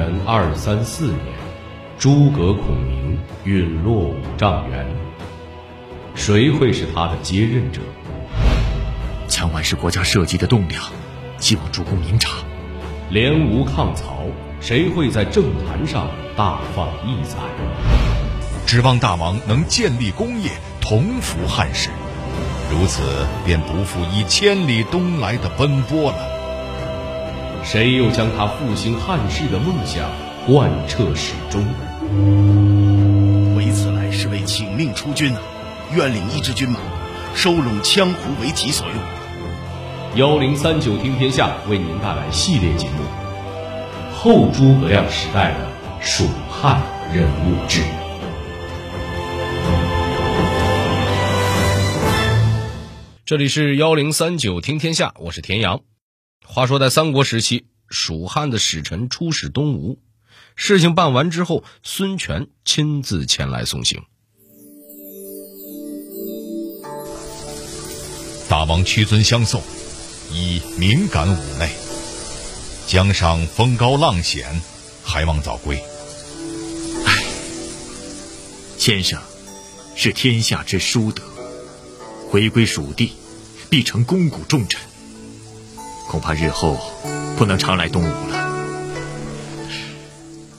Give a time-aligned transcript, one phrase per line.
[0.00, 1.18] 元二三四年，
[1.98, 4.86] 诸葛孔明陨落五丈原。
[6.14, 7.82] 谁会是他的接任者？
[9.28, 10.82] 蒋琬是国家社稷的栋梁，
[11.38, 12.38] 希望主公明察。
[13.10, 14.24] 联吴抗曹，
[14.62, 17.36] 谁会在政坛上大放异彩？
[18.66, 21.90] 指望大王能建立功业，同服汉室，
[22.70, 23.02] 如此
[23.44, 26.39] 便不负以千里东来的奔波了。
[27.62, 30.10] 谁又将他复兴汉室的梦想
[30.46, 31.64] 贯彻始终？
[33.54, 35.40] 为此来是为请命出军啊，
[35.94, 36.80] 愿领一支军马，
[37.34, 38.96] 收拢羌胡为己所用。
[40.16, 43.04] 幺零三九听天下为您带来系列节目
[44.16, 45.58] 《后诸葛亮时代的
[46.00, 46.82] 蜀汉
[47.14, 47.80] 人物志》。
[53.24, 55.80] 这里是幺零三九听天下，我是田阳。
[56.46, 59.98] 话说，在三国时期，蜀汉的使臣出使东吴，
[60.56, 64.02] 事情办完之后，孙权亲自前来送行。
[68.48, 69.62] 大王屈尊相送，
[70.32, 71.70] 以敏感五内，
[72.88, 74.60] 江上风高浪险，
[75.04, 75.80] 还望早归。
[77.06, 77.24] 唉，
[78.76, 79.22] 先生
[79.94, 81.22] 是天下之淑德，
[82.28, 83.12] 回归蜀地，
[83.68, 84.89] 必成肱骨重臣。
[86.10, 86.76] 恐怕日后
[87.36, 88.50] 不能常来东吴了。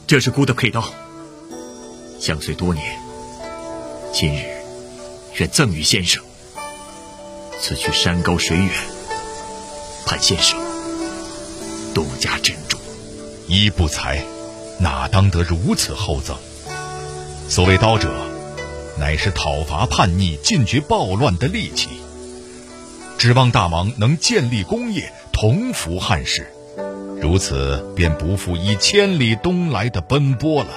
[0.07, 0.81] 这是孤的佩刀，
[2.21, 2.97] 相随多年，
[4.13, 4.45] 今日
[5.35, 6.23] 愿赠与先生。
[7.59, 8.69] 此去山高水远，
[10.05, 10.57] 盼先生
[11.93, 12.79] 多加珍重。
[13.45, 14.23] 一不才，
[14.79, 16.37] 哪当得如此厚赠？
[17.49, 18.09] 所谓刀者，
[18.97, 21.89] 乃是讨伐叛逆、禁绝暴乱的利器。
[23.17, 25.11] 指望大王能建立功业。
[25.41, 26.45] 同服汉室，
[27.19, 30.69] 如此便不负以千里东来的奔波了。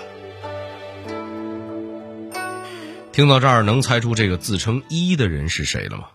[3.12, 6.09] 听到这儿，能猜出这个自称一的人是谁了吗？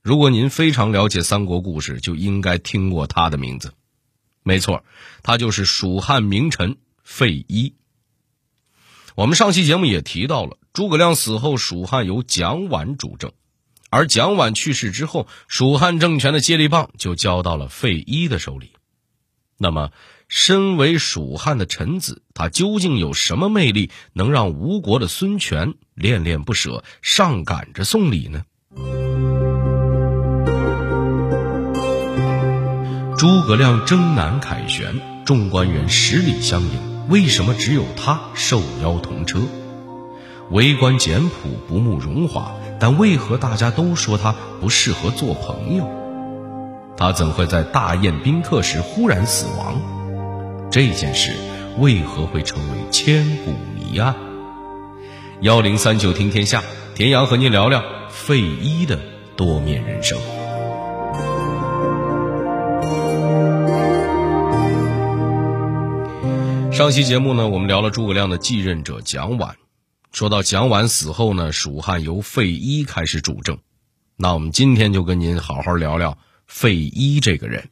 [0.00, 3.74] 如果您非常了解三国故事，就应该听过他的名字。
[4.44, 4.84] 没错，
[5.24, 7.74] 他就是蜀汉名臣费祎。
[9.16, 13.32] 我们上期节目也提到了，诸葛亮死后，蜀汉由蒋琬主政。
[13.92, 18.72] 而蒋琬去世之后，蜀汉政权的接力棒就交到了费祎的手里。
[19.58, 19.90] 那么，
[20.28, 28.44] 身为蜀汉的臣子，他究竟有什么魅力，能让吴国的孙权恋恋不舍，上赶着送礼呢？
[33.18, 39.42] 诸葛亮征南凯旋，众官员十里相迎，为什么只有他受邀同车？
[40.50, 42.56] 为官简朴，不慕荣华。
[42.82, 45.88] 但为何大家都说他不适合做朋友？
[46.96, 49.80] 他怎会在大宴宾客时忽然死亡？
[50.68, 51.30] 这件事
[51.78, 54.16] 为何会成为千古谜案？
[55.42, 56.60] 幺零三九听天下，
[56.96, 58.98] 田阳和您聊聊费祎的
[59.36, 60.18] 多面人生。
[66.72, 69.61] 上期节目呢，我们聊了诸葛亮的继任者蒋琬。
[70.12, 73.58] 说到蒋琬死后呢，蜀汉由费祎开始主政。
[74.16, 77.70] 那我们今天就跟您好好聊聊费祎这个人。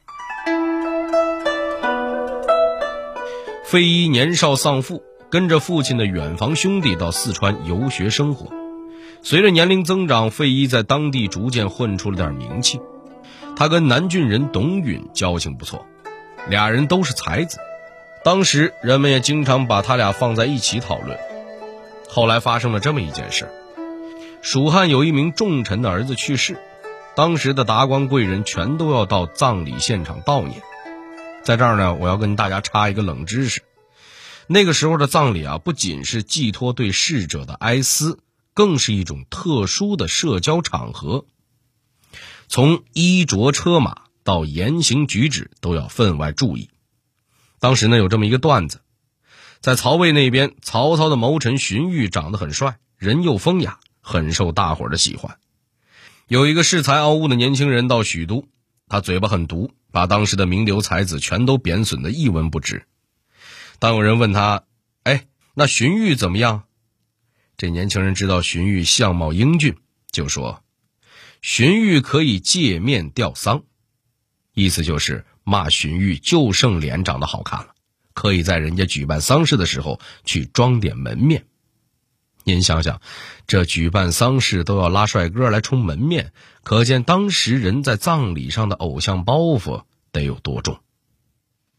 [3.62, 8.50] 费祎年少丧父，跟着父亲的远房兄弟到四川游学生活。
[9.22, 12.80] 随着年龄增长，费祎在当地逐渐混出了点名气。
[13.54, 15.84] 他跟南郡人董允交情不错，
[16.48, 17.58] 俩人都是才子。
[18.24, 21.18] 当时人们也经常把他俩放在一起讨论。
[22.12, 23.48] 后来发生了这么一件事：
[24.43, 26.59] 蜀汉有一名重臣的儿子去世，
[27.15, 30.60] 当时的达官贵人全都要到葬礼现场悼念。
[31.44, 33.62] 在这儿呢，我要跟大家插一个冷知识：
[34.48, 38.19] 那个时候的葬礼啊，不仅是寄托对逝者的哀思，
[38.54, 41.27] 更是一种特殊的社交场合。
[42.48, 46.71] 从衣着车马到言行举止都要分外注意。
[47.60, 48.80] 当时呢，有这么一个段子。
[49.60, 55.39] 在曹魏那边，曹操的谋臣荀彧长得很帅，人又风雅，很受大伙的喜欢。
[56.28, 58.47] 有一个恃才傲物的年轻人到许都，
[58.89, 62.86] 他嘴巴很毒，把当时的名流才子全都贬损的一文不值。
[63.78, 64.65] 当有人问他
[65.04, 66.63] ：“哎，那荀彧怎么样？”
[67.59, 69.77] 这年轻人知道荀彧相貌英俊，
[70.10, 70.65] 就说
[71.42, 73.65] ：“荀彧可以借面吊丧。”
[74.54, 77.74] 意思就是骂荀彧就剩脸长得好看了。
[78.20, 81.46] 可以在人家举办丧事的时候去装点门面。
[82.44, 83.00] 您想想，
[83.46, 90.80] 这举办丧事都要拉帅哥来充门面，可见当时人在葬礼上的偶像包袱得有多重。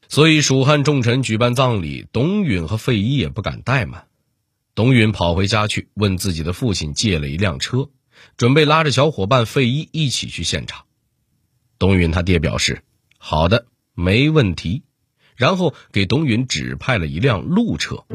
[0.09, 4.07] 所以蜀汉重臣举办葬礼，董允和费祎也不敢怠慢。
[4.73, 7.91] 董允跑回家去，问自己的父亲借了一辆车，
[8.35, 10.85] 准备拉着小伙伴费祎一起去现场。
[11.77, 12.81] 董允他爹表示
[13.19, 14.81] ：“好的，没问题。”
[15.35, 18.05] 然后给董允指派了一辆鹿车。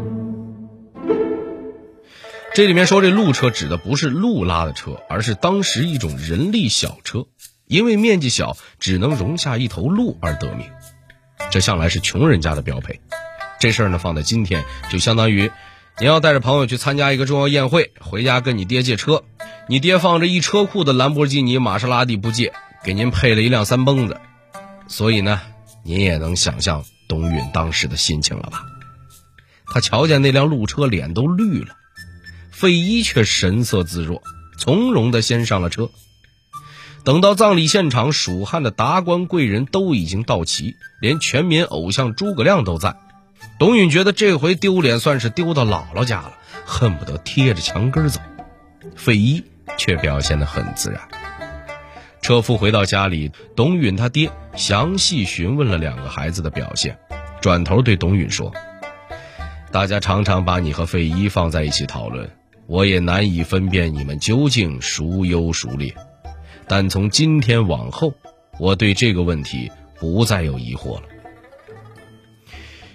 [2.54, 7.26] 这里面说这鹿车指的不是鹿拉的车，而是当时一种人力小车，
[7.66, 10.66] 因为面积小，只能容下一头鹿而得名。
[11.50, 13.00] 这向来是穷人家的标配。
[13.60, 15.50] 这事儿呢，放在今天就相当于，
[15.98, 19.24] 你要带着朋友去参加一个重要宴会，回家跟你爹借车，
[19.68, 24.18] 你爹放着一车库的兰博基尼、玛莎拉蒂不借，给您配了一辆三蹦子。
[24.88, 25.42] 所以呢，
[25.82, 28.64] 您也能想象董允当时的心情了吧？
[29.66, 31.74] 他瞧见那辆路车，脸都绿了。
[32.50, 34.22] 费祎却神色自若，
[34.58, 35.90] 从容地先上了车。
[37.04, 42.96] 等到葬礼现场，蜀汉的达官贵人都已经到齐，连全民偶像诸葛亮都在。
[43.58, 46.32] 董允觉得这回丢脸算是丢到姥姥家了，
[46.64, 48.20] 恨不得贴着墙根走。
[48.96, 49.44] 费祎
[49.76, 51.00] 却表现得很自然。
[52.26, 56.98] 车夫回到家里，董允他爹详细询问了两个孩子的表现，
[57.40, 58.52] 转头对董允说
[59.70, 62.28] ：“大家常常把你和费祎放在一起讨论，
[62.66, 65.94] 我也难以分辨你们究竟孰优孰劣。”
[66.66, 68.12] 但从今天往后，
[68.58, 69.70] 我对这个问题
[70.00, 71.02] 不再有疑惑了。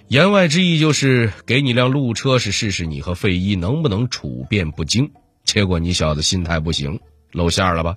[0.10, 5.14] 言外之意就是给你辆路车，是试试你和费祎能不能处变不惊。
[5.46, 7.00] 结果你小子心态不行，
[7.32, 7.96] 露馅了吧？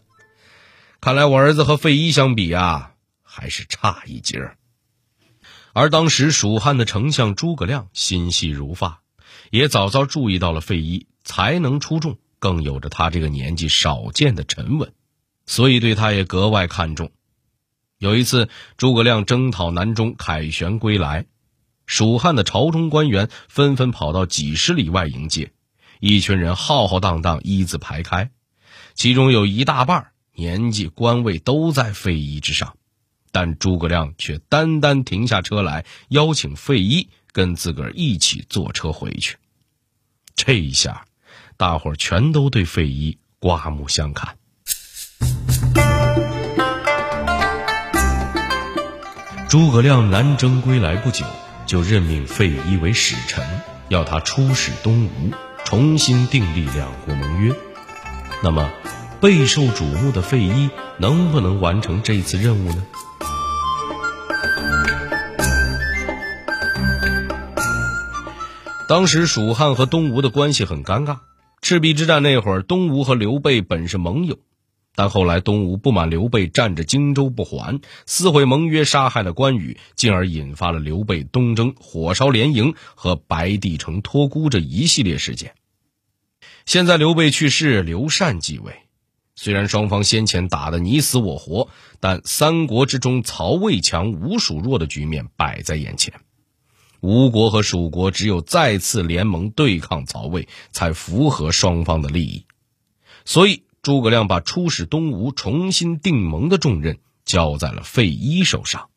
[1.04, 4.56] 看来我儿子和费祎相比啊，还是差一截儿。
[5.74, 9.02] 而当时蜀汉的丞相诸葛亮心细如发，
[9.50, 14.94] 也早早注意到了费祎才能出众，更有着他这个年纪少见的沉稳。
[15.44, 17.12] 所以对他也格外看重。
[17.98, 18.48] 有一次，
[18.78, 21.26] 诸葛亮征讨南中，凯旋归来，
[21.84, 25.52] 蜀汉的朝中官员纷纷跑到几十里外迎接，
[26.00, 28.30] 一群人浩浩荡荡一字排开，
[28.94, 32.76] 其中有一大半年纪官位都在费祎之上，
[33.30, 39.36] 但诸葛亮却单单停下车来，邀请费祎跟自个儿一起坐车回去。
[40.34, 41.06] 这一下，
[41.56, 44.36] 大伙儿全都对费祎刮目相看。
[49.48, 51.24] 诸葛亮南征归来不久，
[51.64, 53.46] 就任命费祎为使臣，
[53.88, 55.30] 要他出使东吴，
[55.64, 57.54] 重新订立两国盟约。
[58.42, 58.68] 那么，
[59.24, 60.68] 备受瞩目的费祎
[60.98, 62.84] 能不能完成这次任务呢？
[68.86, 71.20] 当时蜀汉和东吴的关系很尴尬，
[71.62, 74.38] 赤壁之战那会儿，东吴和刘备本是盟友。
[74.94, 85.54] 但后来东吴不满刘备占着荆州不还，撕毁盟约，杀害了关羽，进而引发了刘备东征、火烧连营和白帝城托孤这一系列事件。
[86.66, 88.83] 现在刘备去世，刘禅继位。
[89.36, 91.68] 虽然双方先前打得你死我活，
[92.00, 96.14] 但三国之中曹魏强、吴蜀弱的局面摆在眼前。
[97.00, 102.46] 吴国和蜀国只有再次联盟对抗曹魏，才符合双方的利益。
[103.24, 103.64] 所以。
[103.84, 108.88] 诸葛亮把出使东吴、重新定盟的重任交在了费祎手上。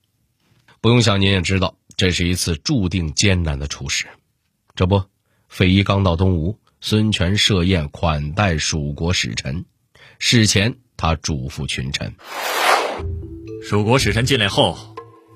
[0.80, 4.06] 不用想，您也知道，这是一次注定艰难的出使。
[4.76, 5.04] 这不，
[5.50, 9.66] 费祎刚到东吴，孙权设宴款待蜀国使臣。
[10.20, 12.16] 事前，他嘱咐群臣：
[13.64, 14.78] 蜀国使臣进来后，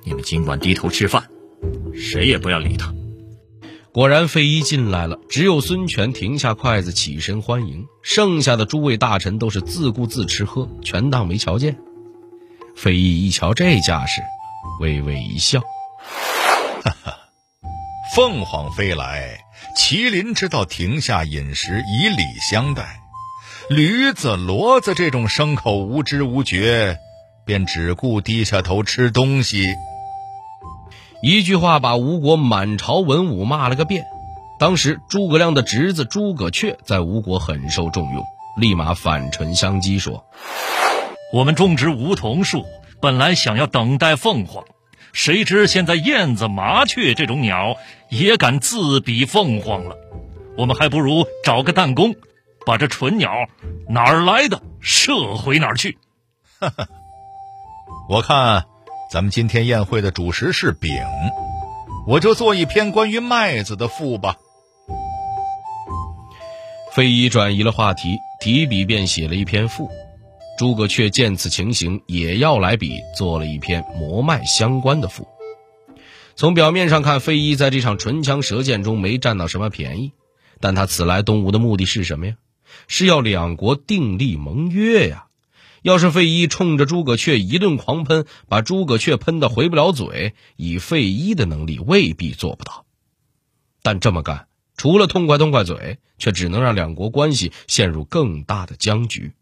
[0.03, 1.29] 你们尽管低头吃饭，
[1.95, 2.93] 谁也不要理他。
[3.93, 11.77] 果然，费祎进来了，只有孙权停下筷子起身欢迎，剩下的诸位大臣都是自顾自吃喝，全当没瞧见。
[12.75, 14.21] 费祎一瞧这架势，
[14.79, 15.59] 微微一笑
[16.83, 17.17] ：“哈哈，
[18.15, 19.43] 凤凰飞来，
[19.77, 22.83] 麒麟知道停下饮食，以礼相待；
[23.71, 26.97] 驴子、骡子这种牲口无知无觉，
[27.45, 29.65] 便只顾低下头吃东西。”
[31.23, 34.03] 一句话把吴国满朝文武骂了个遍。
[34.59, 38.25] 当时诸葛亮的侄子诸葛雀在吴国很受重用，
[38.57, 40.25] 立马反唇相讥说
[41.31, 42.65] ：“我们种植梧桐树，
[42.99, 44.65] 本来想要等待凤凰，
[45.13, 47.77] 谁知现在燕子、麻雀这种鸟
[48.09, 49.95] 也敢自比凤凰了。
[50.57, 52.15] 我们还不如找个弹弓，
[52.65, 53.31] 把这蠢鸟
[53.89, 55.97] 哪儿来的射回哪儿去。”
[56.59, 56.87] 哈哈，
[58.09, 58.65] 我看。
[59.11, 60.89] 咱们今天宴会的主食是饼，
[62.07, 64.37] 我就做一篇关于麦子的赋吧。
[66.93, 69.89] 费祎转移了话题，提笔便写了一篇赋。
[70.57, 75.27] 诸葛却见此情形，也要来笔，做了一篇磨麦相关的赋。
[76.37, 80.13] 从表面上看，费祎在这场唇枪舌剑中没占到什么便宜，
[80.61, 82.35] 但他此来东吴的目的是什么呀？
[82.87, 85.25] 是要两国订立盟约呀。
[85.81, 92.85] 要是费祎冲着诸葛雀一顿狂喷，把诸葛雀喷得回不了嘴，以费祎的能力未必做不到。
[93.81, 94.47] 但这么干，
[94.77, 99.33] 除了痛快痛快嘴，却只能让两国关系陷入更大的僵局。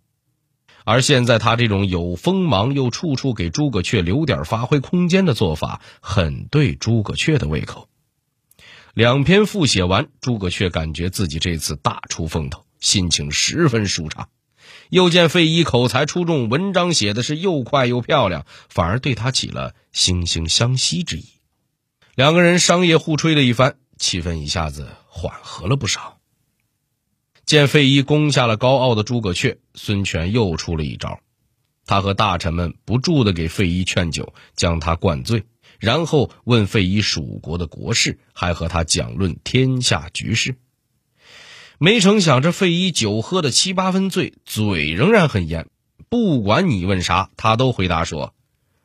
[0.86, 7.90] 而现在他这种有锋芒又处处给诸葛雀留点发挥空间的做法，很对诸葛雀的胃口。
[8.94, 14.30] 两篇赋写完，诸葛雀感觉自己这次大出风头，心情十分舒畅。
[14.90, 21.26] 又见费祎口才出众，文章写的是又快又漂亮，反而对他起了惺惺相惜之意。
[22.16, 26.18] 两个人商业互吹了一番，气氛一下子缓和了不少。
[27.46, 31.20] 见费祎攻下了高傲的诸葛阙，孙权又出了一招。
[31.86, 35.46] 他和大臣们不住的给费祎劝酒，将他灌醉，
[35.80, 40.56] 然后问费祎蜀国的国事，还和他讲论天下局势。
[41.82, 45.68] 没成想，这费祎酒喝的七八分醉，嘴仍然很严。
[46.10, 48.34] 不管你问啥，他都回答说：“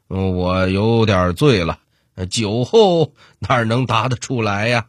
[0.07, 1.81] 我有点醉了。”
[2.31, 4.87] 酒后哪能答得出来呀？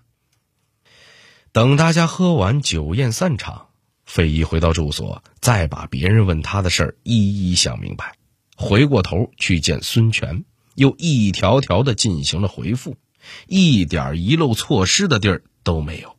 [1.52, 3.70] 等大家喝完，酒宴散场，
[4.06, 8.14] 费祎回到住所，再把别人问他的事儿一一想明白，
[8.56, 10.46] 回过头去见孙权，
[10.76, 12.98] 又一条条的进行了回复，
[13.48, 16.16] 一点遗漏错失的地儿都没有。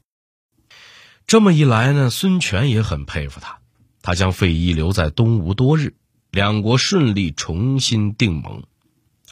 [1.26, 3.58] 这么一来呢，孙权也很佩服他。
[4.00, 5.94] 他将费祎留在东吴多日，
[6.30, 8.62] 两国顺利重新订盟。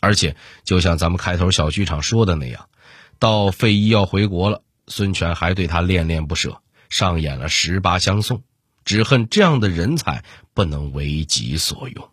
[0.01, 0.35] 而且，
[0.65, 2.69] 就像咱们开头小剧场说的那样，
[3.21, 6.61] 到费祎要回国了，孙权还对他恋恋不舍，
[6.91, 8.43] 上演了十八相送。
[8.85, 12.11] 只恨这样的人才不能为己所用。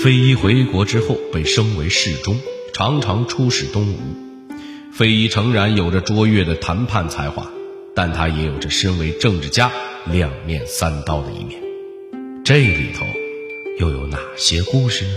[0.00, 2.40] 费祎回国之后，被升为侍中，
[2.72, 4.33] 常常出使东吴。
[4.94, 7.50] 费祎诚然有着卓越的谈判才华，
[7.96, 9.72] 但他也有着身为政治家
[10.06, 11.60] 两面三刀的一面。
[12.44, 13.04] 这里头
[13.80, 15.10] 又有哪些故事呢？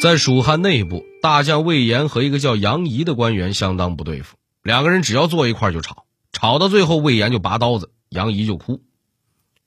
[0.00, 8.80] 在蜀汉内部，大将魏延和一个叫杨仪的官员相当不对付，两个人只要坐一块就吵，吵到最后魏延就拔刀子，杨仪就哭。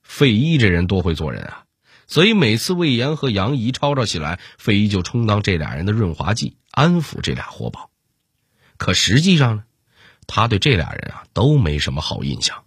[0.02, 1.62] 费祎这人多会做人啊！
[2.12, 7.88] 所以每次魏延和杨仪吵吵起来，费祎就充当这俩人的润滑剂，安抚这俩活宝。
[8.76, 9.64] 可实际上呢，
[10.26, 12.64] 他对这俩人啊都没什么好印象。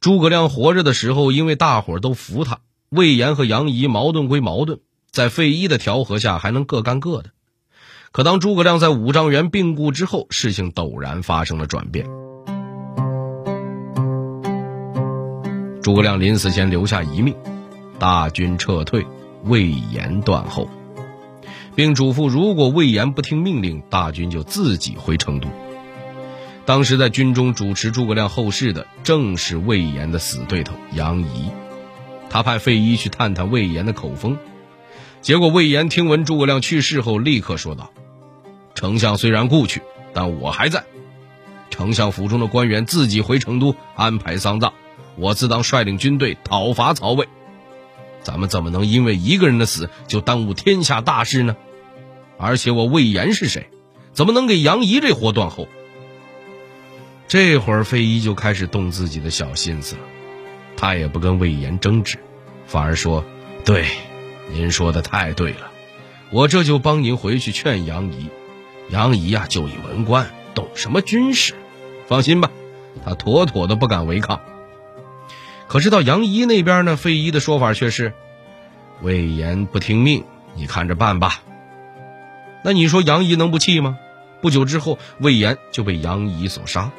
[0.00, 7.32] 诸葛亮活着的时候，因为大伙都服他，魏延和杨仪矛盾归矛盾，在费祎的调和下还能各干各的。
[8.10, 12.08] 可当诸葛亮在五丈原病故之后，事情陡然发生了转变。
[15.82, 17.34] 诸葛亮临死前留下遗命：
[17.98, 19.06] 大军撤退，
[19.44, 20.68] 魏延断后，
[21.74, 25.48] 并嘱咐，如果魏延不听命令，大军就自己回成都。
[26.66, 31.50] 当时在军中主持诸葛亮后事的，正是魏延的死对头杨仪。
[32.28, 34.36] 他派费祎去探探魏延的口风，
[35.22, 37.90] 结果魏延听闻诸葛亮去世后，立刻说道
[38.76, 39.80] ：“丞相虽然故去，
[40.12, 40.84] 但我还在。
[41.70, 44.74] 丞相府中的官员自己回成都安排丧葬。”
[45.16, 47.28] 我自当率领军队讨伐曹魏，
[48.22, 51.56] 咱们怎么能因为一个人的死就耽误天下大事呢？
[52.38, 53.68] 而且我魏延是谁，
[54.12, 55.68] 怎么能给杨仪这活断后？
[57.28, 60.02] 这会儿费祎就开始动自己的小心思了，
[60.76, 62.18] 他也不跟魏延争执，
[62.66, 63.24] 反而说
[63.64, 63.86] ：“对，
[64.52, 65.70] 您说的太对了，
[66.30, 68.28] 我这就帮您回去劝杨仪。
[68.88, 71.54] 杨仪啊，就一文官，懂什么军事？
[72.08, 72.50] 放心吧，
[73.04, 74.40] 他妥妥的不敢违抗。”
[75.70, 78.12] 可是到杨仪那边呢，费祎的说法却是：
[79.02, 80.24] 魏延不听命，
[80.56, 81.44] 你看着办吧。
[82.64, 83.96] 那你说杨仪能不气吗？
[84.42, 86.90] 不久之后，魏延就被杨仪所杀。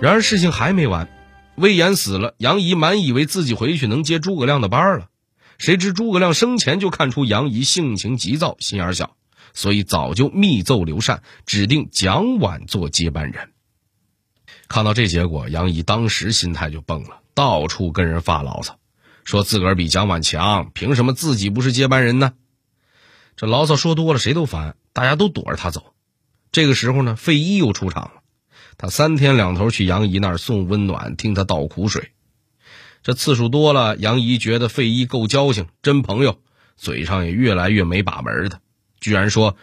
[0.00, 1.08] 然而事情还没完，
[1.54, 5.06] 魏延死了，杨仪满以为自己回去能接诸葛亮的班了，
[5.58, 9.14] 谁知诸葛亮生前就看出杨仪性情急躁、心眼小，
[9.54, 13.50] 所以早就密奏刘禅，指定蒋琬做接班人。
[14.70, 18.78] 看到这结果，杨怡当时心态就崩了，到处跟人发牢骚，
[19.24, 22.34] 说自个儿比蒋琬强，凭什么自己不是接班人呢？
[23.34, 25.92] 这牢骚说多了，谁都烦，大家都躲着他走。
[26.52, 28.22] 这个时候呢，费祎又出场了，
[28.78, 32.12] 他三天两头去杨怡那儿送温暖，听他倒苦水。
[33.02, 36.38] 这次数多了，杨怡觉得费祎够交情，真朋友，
[36.76, 38.60] 嘴上也越来越没把门的，
[39.00, 39.56] 居然说：“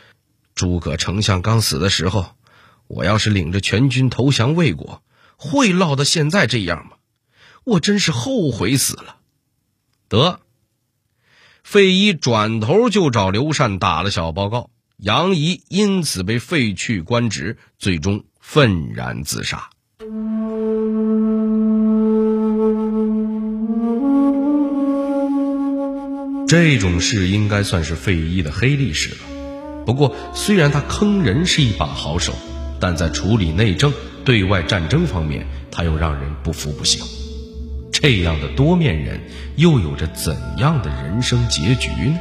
[0.54, 2.26] 诸葛丞相刚死的时候。”
[2.88, 5.04] 我要是领着全军投降魏国，
[5.36, 6.98] 会落到现在这样吗？
[7.64, 9.18] 我真是后悔死了。
[10.08, 10.40] 得，
[11.64, 19.70] 费祎转头就找刘禅打了小报告，杨仪因此被废去官职，最终愤然自杀。
[26.48, 29.18] 这种事应该算是费祎的黑历史了。
[29.86, 32.34] 不过，虽然他坑人是一把好手，
[32.80, 33.92] 但在处理内政、
[34.24, 37.04] 对外战争方面，他又让人不服不行。
[37.92, 39.20] 这样的多面人，
[39.56, 42.20] 又有着怎样的人生结局呢？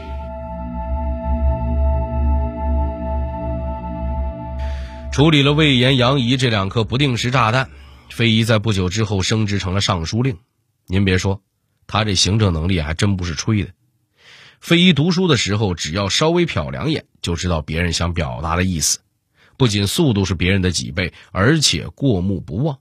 [5.12, 7.70] 处理了魏延、杨仪这两颗不定时炸弹，
[8.10, 10.38] 费祎在不久之后升职成了尚书令。
[10.86, 11.40] 您别说，
[11.86, 13.70] 他这行政能力还真不是吹的。
[14.60, 18.98] 费祎读书的时候，只要稍微瞟两眼，就知道别人想表达的意思。
[19.56, 22.78] 不仅速度是别人的几倍，而且过目不忘。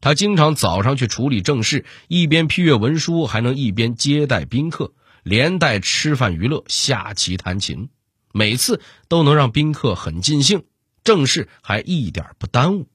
[0.00, 7.88] 他经常早上去处理正事，一边批阅文书，还能一边接待宾客，连带吃饭娱乐、下棋弹琴，
[8.32, 10.64] 每次都能让宾客很尽兴，
[11.04, 12.88] 正事还一点不耽误。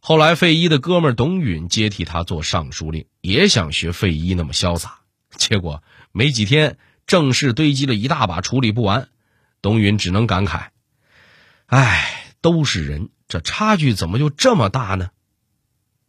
[0.00, 5.00] 后来，费祎的哥们董允接替他做尚书令，也想学费祎那么潇洒，
[5.36, 6.78] 结果没几天。
[7.06, 9.08] 正事堆积了一大把，处理不完，
[9.62, 10.70] 董允只能感慨
[11.66, 15.08] ：“哎，都是人，这差距怎么就这么大呢？”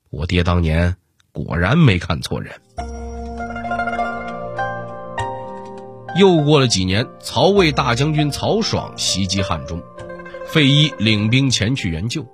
[0.10, 0.96] 我爹当年
[1.32, 2.54] 果然没看错人。
[6.16, 9.84] 又过了几年，曹魏大将军曹爽袭击汉中，
[10.48, 12.26] 费祎领兵前去援救，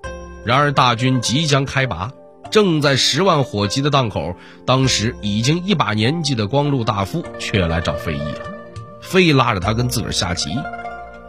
[0.46, 2.12] 然而大军即将开拔。
[2.52, 8.52] 正在十万火急的档口，当时已经一把年纪的光禄大夫却来找费祎了，
[9.02, 10.50] 非拉着他跟自个儿下棋。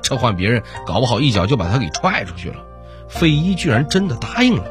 [0.04, 2.64] 这换别人，搞不好一脚就把他给踹出去了。
[3.08, 4.70] 费祎居然真的答应了。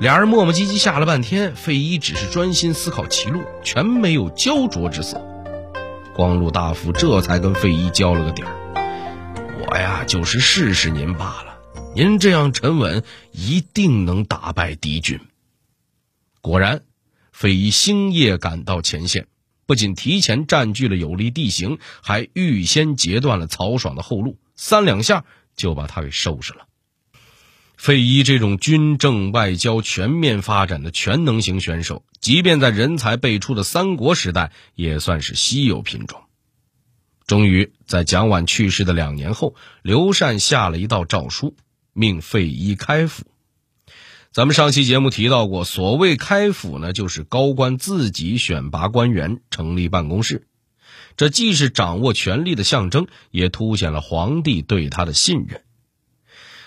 [0.00, 5.20] 俩人磨磨唧唧下了半天，费祎只是专心思考棋路，全没有焦灼之色。
[6.16, 8.50] 光禄大夫这才跟费祎交了个底儿
[9.68, 11.58] ：“我呀，就是试试您罢了。
[11.94, 15.20] 您这样沉稳，一定能打败敌军。”
[16.40, 16.82] 果然，
[17.32, 19.26] 费祎星夜赶到前线，
[19.66, 25.24] 不仅提前占据了有利地形，还预先截断了曹爽的后路，三两下
[25.56, 26.66] 就把他给收拾了。
[27.76, 36.22] 费祎这种军政外交全面发展的全能型选手，即便在人才辈出的三国时代，也算是稀有品种。
[37.26, 41.56] 终于，在蒋琬去世的两年后，刘禅下了一道诏书，
[41.92, 43.24] 命费祎开府。
[44.34, 50.48] 咱们上期节目提到过，所谓开府呢，就是高官自己选拔官员，成立办公室。
[51.16, 55.62] 这既是掌握权力的象征，也凸显了皇帝对他的信任。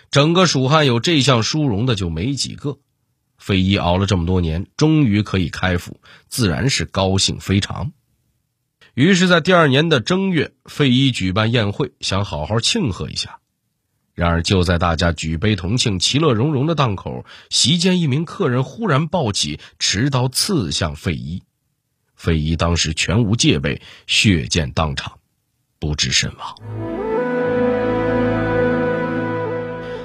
[0.09, 2.77] 整个蜀汉有这项殊荣的就没几个。
[3.37, 5.99] 费祎熬了这么多年，终于可以开府，
[6.29, 7.91] 自然是高兴非常。
[8.93, 13.39] 于是，在第二年的正月，费祎举办宴会，想好好庆贺一下。
[14.17, 21.43] 然而，就在大家举杯同庆、其乐融融的档口，席间一名客人忽然抱起持刀刺向费祎。
[22.15, 25.19] 费祎当时全无戒备，血溅当场，
[25.77, 26.55] 不治身亡。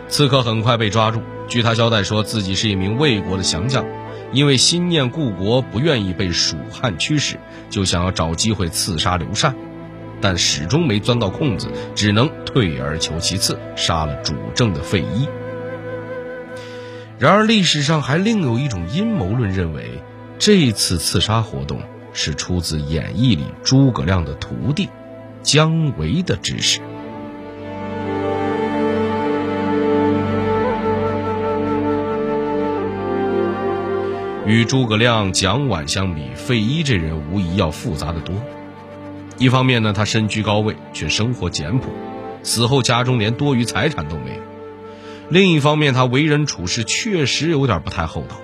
[0.08, 3.82] 刺客很快被抓住，据他交代，说自己是一名魏国的降将，
[4.34, 9.56] 因为心念故国，不愿意被蜀汉驱使，就想要找机会刺杀刘禅。
[10.22, 15.28] 但始终没钻到空子，只能退而求其次，杀了主政的费祎。
[17.18, 20.02] 然而，历史上还另有一种阴谋论认为，
[20.38, 21.80] 这次刺杀活动
[22.12, 24.88] 是出自《演义》里诸葛亮的徒弟
[25.42, 26.80] 姜维的指使。
[34.44, 38.34] 与诸葛亮、蒋琬相比，费祎这人无疑要复杂的多。
[39.38, 41.88] 一方面呢，他身居高位，却生活简朴，
[42.42, 44.42] 死后家中连多余财产都没有；
[45.30, 48.36] 另一方面，他为人处事确实有点不太厚道。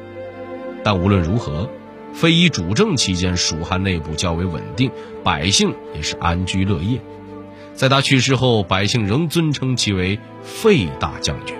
[0.83, 1.71] 但无论如何，
[2.13, 4.91] 费祎主政期间，蜀汉内部较为稳定，
[5.23, 7.01] 百姓也是安居乐业。
[7.75, 11.55] 在他去世后，百姓仍尊称其为费大将军。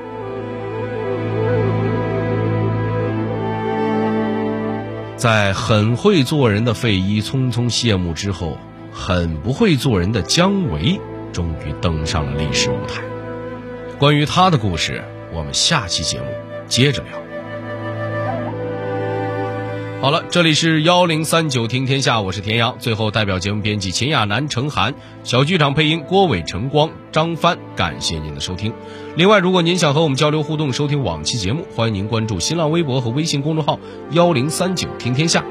[5.17, 8.59] 在很会做人的费祎匆匆谢幕之后。
[8.99, 11.01] 很不会做人的姜维，
[11.33, 13.01] 终于登上了历史舞台。
[13.97, 16.27] 关于他的故事，我们下期节目
[16.67, 17.13] 接着聊。
[20.01, 22.75] 好了，这里是幺零三九听天下，我是田阳。
[22.81, 28.73] 最后，代表节目编辑秦亚楠、程涵，小剧场配音郭伟、陈光、张帆，感谢您的收听。
[29.15, 33.79] 另外，如果您想和我们交流互动，收听往期节目，欢迎您关注新浪微博和微信公众号
[34.11, 35.45] 幺零三九听天下。